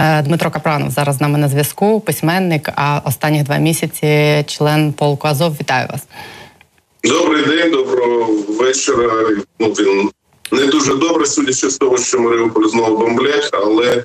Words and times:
Е, 0.00 0.22
Дмитро 0.22 0.50
Капранов 0.50 0.90
зараз 0.90 1.16
з 1.16 1.20
нами 1.20 1.38
на 1.38 1.48
зв'язку, 1.48 2.00
письменник, 2.00 2.68
а 2.76 3.00
останніх 3.04 3.42
два 3.42 3.56
місяці 3.56 4.44
член 4.46 4.92
полку 4.92 5.28
Азов. 5.28 5.56
Вітаю 5.60 5.88
вас. 5.92 6.02
Добрий 7.04 7.44
день, 7.44 7.70
доброго 7.70 8.32
вечора. 8.48 9.10
Ну 9.58 9.68
він 9.68 10.10
не 10.52 10.66
дуже 10.66 10.94
добре, 10.94 11.26
судячи 11.26 11.70
з 11.70 11.78
того, 11.78 11.98
що 11.98 12.20
Маріуполь 12.20 12.68
знову 12.68 12.98
бомблять, 12.98 13.50
але 13.52 14.04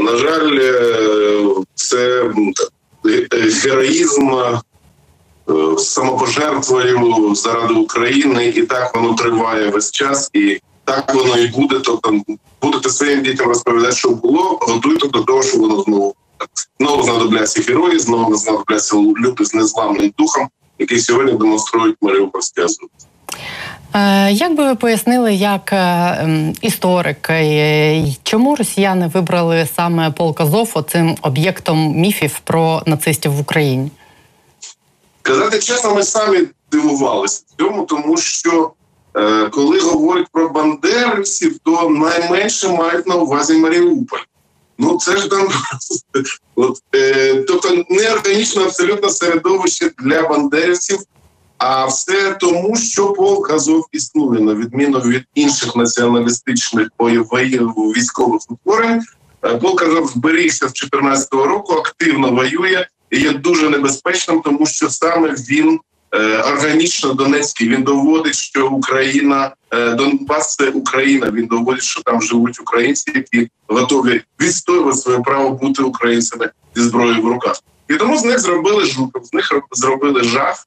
на 0.00 0.16
жаль, 0.16 0.58
е, 0.60 1.44
це 1.74 2.24
героїзм 3.64 4.30
е, 4.30 4.58
самопожертвою 5.78 7.34
заради 7.34 7.74
України, 7.74 8.46
і 8.56 8.62
так 8.62 8.94
воно 8.94 9.14
триває 9.14 9.68
весь 9.68 9.90
час, 9.90 10.30
і 10.32 10.60
так 10.84 11.14
воно 11.14 11.38
і 11.38 11.46
буде. 11.46 11.80
Тобто 11.84 12.20
будете 12.62 12.90
своїм 12.90 13.22
дітям 13.22 13.48
розповідати, 13.48 13.96
що 13.96 14.10
було, 14.10 14.58
готуйте 14.60 15.08
до 15.08 15.22
того, 15.22 15.42
що 15.42 15.58
воно 15.58 15.82
знову 15.82 16.14
знову 16.80 17.02
знадобляться 17.02 17.62
герої, 17.62 17.98
знову 17.98 18.34
знадобляться 18.34 18.96
люди 18.96 19.44
з 19.44 19.54
незламним 19.54 20.12
духом, 20.18 20.48
які 20.78 20.98
сьогодні 20.98 21.32
демонструють 21.32 21.96
Маріупольське 22.00 22.62
Азов. 22.64 22.88
Е, 23.94 24.32
як 24.32 24.54
би 24.54 24.64
ви 24.64 24.74
пояснили, 24.74 25.34
як 25.34 25.72
е, 25.72 26.52
історик, 26.60 27.30
е, 27.30 28.06
чому 28.22 28.56
росіяни 28.56 29.10
вибрали 29.14 29.68
саме 29.76 30.10
полк 30.10 30.40
Азов 30.40 30.70
оцим 30.74 31.16
об'єктом 31.22 31.92
міфів 31.96 32.38
про 32.44 32.82
нацистів 32.86 33.32
в 33.32 33.40
Україні? 33.40 33.90
Казати 35.22 35.58
чесно, 35.58 35.94
ми 35.94 36.02
самі 36.02 36.38
дивувалися 36.72 37.42
цьому, 37.58 37.82
тому 37.82 38.16
що 38.16 38.70
коли 39.50 39.80
говорять 39.80 40.26
про 40.32 40.48
бандерівців, 40.48 41.58
то 41.64 41.88
найменше 41.90 42.68
мають 42.68 43.06
на 43.06 43.14
увазі 43.14 43.54
Маріуполь. 43.54 44.20
Ну 44.78 44.98
це 44.98 45.16
ж 45.16 45.30
там 45.30 45.48
от, 46.54 46.78
е, 46.94 47.34
тобто 47.34 47.84
неорганічне 47.90 48.62
абсолютно 48.62 49.08
середовище 49.08 49.90
для 49.98 50.22
бандерівців. 50.22 50.98
А 51.58 51.86
все 51.86 52.34
тому, 52.40 52.76
що 52.76 53.12
полк 53.12 53.50
Азов 53.50 53.86
існує 53.92 54.40
на 54.40 54.54
відміну 54.54 54.98
від 54.98 55.24
інших 55.34 55.76
націоналістичних 55.76 56.88
бойових 56.98 57.52
військових 57.96 58.40
утворень. 58.48 59.02
Е, 59.44 59.56
полк 59.56 59.82
Азов 59.82 60.08
зберігся 60.08 60.68
з 60.68 60.72
2014 60.72 61.32
року, 61.32 61.72
активно 61.72 62.30
воює 62.30 62.86
і 63.10 63.20
є 63.20 63.32
дуже 63.32 63.70
небезпечним, 63.70 64.40
тому 64.40 64.66
що 64.66 64.90
саме 64.90 65.28
він 65.28 65.72
е, 65.72 65.78
органічно 66.18 67.12
Донецький. 67.12 67.68
Він 67.68 67.82
доводить, 67.82 68.34
що 68.34 68.68
Україна 68.68 69.54
е, 69.70 69.90
Донбас 69.90 70.56
це 70.56 70.70
Україна. 70.70 71.30
Він 71.30 71.46
доводить, 71.46 71.82
що 71.82 72.02
там 72.02 72.22
живуть 72.22 72.60
українці, 72.60 73.12
які 73.14 73.48
готові 73.68 74.22
відстоювати 74.40 74.98
своє 74.98 75.18
право 75.18 75.50
бути 75.50 75.82
українцями 75.82 76.50
зі 76.76 76.82
зброєю 76.82 77.22
в 77.22 77.26
руках. 77.26 77.56
І 77.88 77.94
тому 77.94 78.18
з 78.18 78.24
них 78.24 78.38
зробили 78.38 78.84
жук, 78.84 79.18
з 79.22 79.32
них 79.32 79.52
зробили 79.72 80.22
жах. 80.24 80.66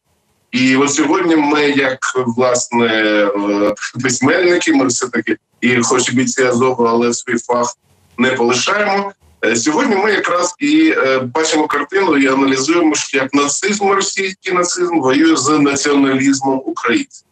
І 0.51 0.75
от 0.75 0.93
сьогодні 0.93 1.35
ми, 1.35 1.61
як 1.61 1.99
власне 2.15 2.87
е, 2.87 3.75
письменники, 4.03 4.73
ми 4.73 4.87
все 4.87 5.07
таки 5.07 5.37
і 5.61 5.81
хоч 5.81 6.11
бійці 6.11 6.43
Азову, 6.43 6.83
але 6.83 7.13
свій 7.13 7.37
фах 7.37 7.75
не 8.17 8.31
полишаємо. 8.31 9.11
Е, 9.47 9.55
сьогодні 9.55 9.95
ми 9.95 10.11
якраз 10.11 10.55
і 10.59 10.93
е, 10.97 11.19
бачимо 11.19 11.67
картину 11.67 12.17
і 12.17 12.27
аналізуємо, 12.27 12.93
як 13.13 13.33
нацизм, 13.33 13.89
російський 13.89 14.53
нацизм 14.53 14.99
воює 14.99 15.35
з 15.35 15.49
націоналізмом 15.49 16.61
українців. 16.65 17.27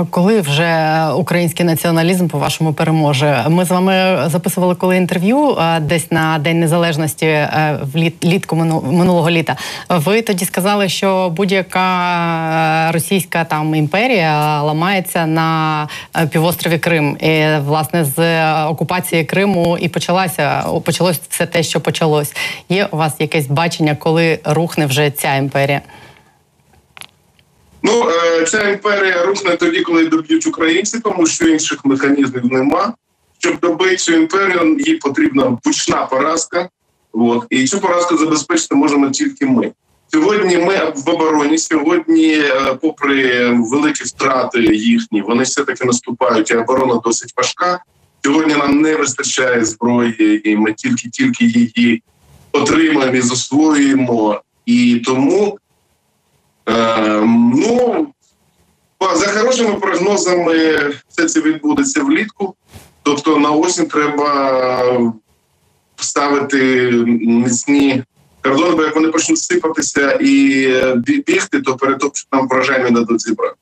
Е, 0.00 0.06
коли 0.10 0.40
вже 0.40 1.02
український 1.16 1.66
націоналізм 1.66 2.28
по 2.28 2.38
вашому 2.38 2.72
переможе? 2.72 3.44
Ми 3.48 3.64
з 3.64 3.70
вами 3.70 4.18
записували 4.26 4.74
коли 4.74 4.96
інтерв'ю 4.96 5.56
е, 5.58 5.80
десь 5.80 6.12
на 6.12 6.38
День 6.38 6.60
Незалежності 6.60 7.26
е, 7.26 7.78
в 7.82 7.96
літ, 7.96 8.24
літку 8.24 8.56
минулого 8.56 9.30
літа. 9.30 9.56
Ви 9.88 10.22
тоді 10.22 10.44
сказали, 10.44 10.88
що 10.88 11.32
будь-яка 11.36 12.92
російська 12.92 13.44
там 13.44 13.74
імперія 13.74 14.62
ламається 14.62 15.26
на 15.26 15.88
півострові 16.30 16.78
Крим, 16.78 17.16
і 17.20 17.58
власне 17.58 18.04
з 18.04 18.52
окупації 18.64 19.24
Криму 19.24 19.78
і 19.80 19.88
почалася 19.88 20.64
почалось 20.84 21.20
все 21.28 21.46
те, 21.46 21.62
що 21.62 21.80
почалось. 21.80 22.36
Є 22.68 22.88
у 22.90 22.96
вас 22.96 23.14
якесь 23.18 23.46
бачення, 23.46 23.94
коли 23.94 24.38
рухне 24.44 24.86
вже 24.86 25.10
ця 25.10 25.34
імперія? 25.34 25.80
Ця 28.46 28.68
імперія 28.68 29.26
рухне 29.26 29.56
тоді, 29.56 29.80
коли 29.80 30.06
доб'ють 30.06 30.46
українці, 30.46 31.00
тому 31.00 31.26
що 31.26 31.48
інших 31.48 31.84
механізмів 31.84 32.52
нема. 32.52 32.94
Щоб 33.38 33.60
добити 33.60 33.96
цю 33.96 34.12
імперію, 34.12 34.76
їй 34.78 34.94
потрібна 34.94 35.58
гучна 35.64 36.06
поразка. 36.06 36.68
От 37.12 37.46
і 37.50 37.66
цю 37.66 37.80
поразку 37.80 38.16
забезпечити 38.16 38.74
можемо 38.74 39.10
тільки 39.10 39.46
ми. 39.46 39.72
Сьогодні 40.08 40.56
ми 40.56 40.92
в 40.96 41.10
обороні. 41.10 41.58
Сьогодні, 41.58 42.32
е, 42.32 42.78
попри 42.82 43.50
великі 43.50 44.04
втрати 44.04 44.60
їхні, 44.74 45.22
вони 45.22 45.42
все 45.42 45.64
таки 45.64 45.84
наступають. 45.84 46.50
і 46.50 46.54
Оборона 46.54 47.00
досить 47.04 47.32
важка. 47.36 47.82
Сьогодні 48.24 48.54
нам 48.54 48.80
не 48.80 48.96
вистачає 48.96 49.64
зброї, 49.64 50.50
і 50.50 50.56
ми 50.56 50.72
тільки 50.72 51.08
тільки 51.08 51.44
її 51.44 52.02
отримаємо 52.52 53.16
і 53.16 53.20
засвоюємо. 53.20 54.40
І 54.66 55.02
тому 55.06 55.58
Е, 56.68 57.20
ну 57.54 58.06
за 59.00 59.26
хорошими 59.26 59.74
прогнозами, 59.74 60.54
все 61.08 61.26
це 61.26 61.40
відбудеться 61.40 62.02
влітку. 62.02 62.54
Тобто 63.02 63.38
на 63.38 63.50
осінь 63.50 63.86
треба 63.86 65.12
ставити 65.96 66.90
міцні 67.20 68.02
кордони, 68.42 68.74
бо 68.76 68.82
як 68.82 68.94
вони 68.94 69.08
почнуть 69.08 69.38
сипатися 69.38 70.18
і 70.20 70.68
бігти, 71.26 71.60
то 71.60 71.76
перетопчуть 71.76 72.28
нам 72.32 72.48
вражання 72.48 72.90
дадуть 72.90 73.22
зібрати. 73.22 73.54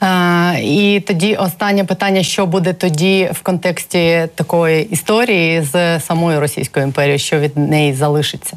А, 0.00 0.54
І 0.62 1.02
тоді 1.06 1.36
останнє 1.36 1.84
питання: 1.84 2.22
що 2.22 2.46
буде 2.46 2.72
тоді 2.72 3.30
в 3.34 3.42
контексті 3.42 4.28
такої 4.34 4.84
історії 4.84 5.62
з 5.62 6.00
самою 6.00 6.40
Російською 6.40 6.86
імперією, 6.86 7.18
що 7.18 7.38
від 7.38 7.56
неї 7.56 7.94
залишиться? 7.94 8.56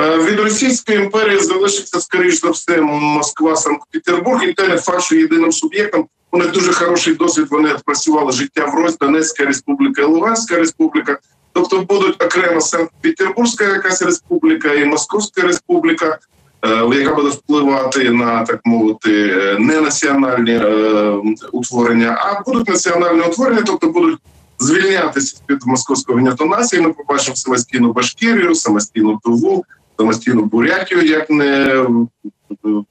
Е, 0.00 0.18
від 0.18 0.40
Російської 0.40 0.98
імперії 0.98 1.40
залишиться 1.40 2.00
скоріш 2.00 2.40
за 2.40 2.50
все 2.50 2.80
Москва, 2.80 3.56
Санкт-Петербург. 3.56 4.44
І 4.44 4.52
те 4.52 4.68
не 4.68 4.76
факт, 4.76 5.02
що 5.02 5.16
єдиним 5.16 5.52
суб'єктом 5.52 6.06
у 6.32 6.38
них 6.38 6.50
дуже 6.50 6.72
хороший 6.72 7.14
досвід. 7.14 7.46
Вони 7.50 7.68
відпрацювали 7.68 8.32
життя 8.32 8.64
в 8.64 8.74
Рось, 8.74 8.98
Донецька 8.98 9.44
Республіка 9.44 10.02
і 10.02 10.04
Луганська 10.04 10.56
Республіка. 10.56 11.18
Тобто 11.52 11.80
будуть 11.80 12.22
окремо 12.24 12.60
Санкт-Петербурзька 12.60 13.64
якась 13.64 14.02
республіка 14.02 14.74
і 14.74 14.84
Московська 14.84 15.42
Республіка, 15.42 16.18
е, 16.64 16.68
яка 16.94 17.14
буде 17.14 17.28
впливати 17.28 18.10
на 18.10 18.44
так 18.44 18.60
мовити 18.64 19.10
не 19.58 19.80
національні 19.80 20.52
е, 20.52 21.14
утворення, 21.52 22.18
а 22.20 22.50
будуть 22.50 22.68
національні 22.68 23.20
утворення, 23.20 23.62
тобто 23.66 23.86
будуть. 23.86 24.18
Звільнятися 24.62 25.36
від 25.50 25.66
московського 25.66 26.20
нації, 26.20 26.82
ми 26.82 26.92
побачимо 26.92 27.36
самостійну 27.36 27.92
Башкірію, 27.92 28.54
самостійну 28.54 29.20
Туву, 29.24 29.64
самостійну 30.00 30.42
Бурятію, 30.42 31.02
як 31.02 31.30
не 31.30 31.84
ну, 32.64 32.86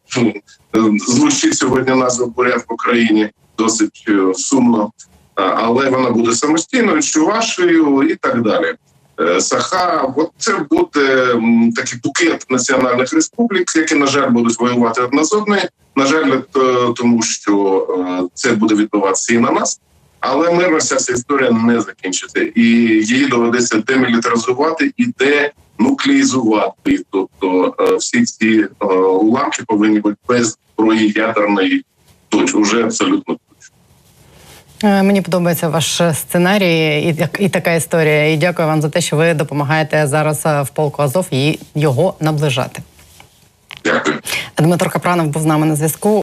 звучить 1.08 1.56
сьогодні 1.56 1.96
назва 1.96 2.25
Бурят 2.25 2.66
в 2.70 2.74
Україні 2.74 3.30
досить 3.58 4.06
е, 4.09 4.34
сумно, 4.34 4.92
але 5.36 5.90
вона 5.90 6.09
буде 6.09 6.34
самостійною, 6.34 7.02
Чувашею 7.02 8.03
і 8.03 8.16
так 8.16 8.42
далі. 8.42 8.75
Е, 9.22 9.42
Саха, 9.42 10.14
от 10.18 10.31
це 10.38 10.66
буде 10.69 11.36
такий 11.75 12.00
букет 12.03 12.46
національних 12.50 13.14
республік, 13.14 13.75
які 13.75 13.96
на 13.96 14.06
жаль 14.08 14.30
будуть 14.30 14.59
воювати 14.59 15.02
одна 15.02 15.24
з 15.24 15.34
одної. 15.34 15.62
На 15.96 16.06
жаль, 16.06 16.31
е, 16.31 16.42
тому 16.96 17.22
що 17.22 17.88
це 18.33 18.51
буде 18.51 18.75
відбуватися 18.75 19.33
і 19.33 19.38
на 19.38 19.51
нас. 19.51 19.80
Але 20.19 20.51
мирна 20.51 20.78
вся 20.78 20.95
ця 20.95 21.13
історія 21.13 21.51
не 21.51 21.81
закінчиться, 21.81 22.39
і 22.56 22.62
її 22.62 23.25
доведеться 23.25 23.78
демілітаризувати 23.78 24.92
і 24.98 25.06
денуклеїзувати. 25.80 27.00
Тобто 27.12 27.76
е, 27.80 27.96
всі 27.96 28.26
ці 28.26 28.66
е, 28.81 28.86
уламки 28.96 29.64
повинні 29.68 30.00
бути 30.00 30.16
без 30.28 30.58
зброї 30.78 31.12
ядерної 31.12 31.86
точно 32.30 32.62
вже 32.62 32.84
абсолютно. 32.84 33.38
Е, 34.84 35.04
мені 35.04 35.22
подобається 35.22 35.70
ваш 35.70 36.02
сценарій 36.14 37.16
і 37.40 37.44
і 37.46 37.50
така 37.50 37.74
історія. 37.74 38.31
І 38.34 38.38
дякую 38.38 38.68
вам 38.68 38.81
за 38.81 38.90
те, 38.90 39.02
що 39.02 39.16
ви 39.16 39.34
допомагаєте 39.34 40.08
зараз 40.08 40.46
в 40.46 40.68
полку 40.74 41.02
Азов 41.02 41.28
і 41.31 41.60
його 41.76 42.14
наближати. 42.20 42.81
Дякую. 43.84 44.20
Дмитро 44.58 44.90
Капранов 44.90 45.28
був 45.28 45.42
з 45.42 45.46
нами 45.46 45.66
на 45.66 45.76
зв'язку. 45.76 46.22